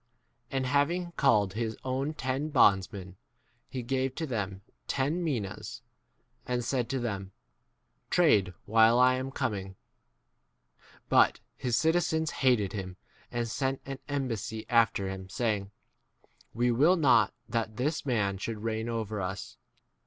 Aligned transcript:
And 0.49 0.65
having 0.65 1.11
called 1.11 1.53
his 1.53 1.77
own 1.85 2.15
ten 2.15 2.49
bondsmen, 2.49 3.17
he 3.69 3.83
gave 3.83 4.15
to 4.15 4.25
them 4.25 4.63
ten 4.87 5.23
minas, 5.23 5.83
and 6.43 6.65
said 6.65 6.89
to 6.89 6.99
them, 6.99 7.33
14 8.09 8.09
Trade 8.09 8.53
while 8.65 8.97
I 8.97 9.13
am 9.13 9.29
coming 9.29 9.67
J 9.67 9.75
But 11.07 11.39
his 11.55 11.77
citizens 11.77 12.31
hated 12.31 12.73
him, 12.73 12.97
and 13.29 13.47
sent 13.47 13.79
an 13.85 13.99
embassy 14.09 14.65
after 14.71 15.07
him, 15.07 15.29
saying, 15.29 15.69
We 16.51 16.71
will 16.71 16.95
not 16.95 17.31
that 17.47 17.77
this 17.77 18.03
[man] 18.03 18.39
should 18.39 18.55
15 18.57 18.63
reign 18.65 18.89
over 18.89 19.21
us. 19.21 19.57